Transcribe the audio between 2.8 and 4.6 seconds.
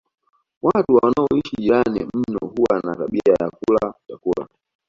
na tabia ya kula chakula